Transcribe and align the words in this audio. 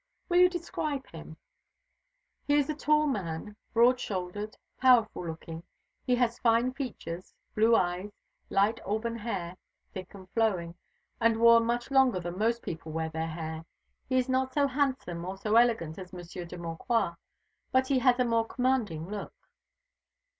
"Will 0.29 0.37
you 0.39 0.49
describe 0.49 1.05
him?" 1.11 1.37
"He 2.47 2.55
is 2.55 2.71
a 2.71 2.75
tall 2.75 3.05
man, 3.05 3.55
broad 3.71 3.99
shouldered, 3.99 4.57
powerful 4.79 5.27
looking. 5.27 5.61
He 6.07 6.15
has 6.15 6.39
fine 6.39 6.73
features, 6.73 7.35
blue 7.53 7.75
eyes, 7.75 8.09
light 8.49 8.79
auburn 8.83 9.15
hair, 9.17 9.57
thick 9.93 10.15
and 10.15 10.27
flowing, 10.31 10.73
and 11.19 11.39
worn 11.39 11.65
much 11.67 11.91
longer 11.91 12.19
than 12.19 12.39
most 12.39 12.63
people 12.63 12.91
wear 12.91 13.09
their 13.09 13.27
hair. 13.27 13.63
He 14.09 14.17
is 14.17 14.27
not 14.27 14.55
so 14.55 14.65
handsome 14.65 15.23
or 15.23 15.37
so 15.37 15.55
elegant 15.55 15.99
as 15.99 16.13
Monsieur 16.13 16.45
de 16.45 16.57
Maucroix, 16.57 17.11
but 17.71 17.85
he 17.85 17.99
has 17.99 18.17
a 18.17 18.25
more 18.25 18.47
commanding 18.47 19.07
look." 19.07 19.35